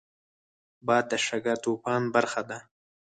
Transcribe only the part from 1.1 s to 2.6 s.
د شګهطوفان برخه ده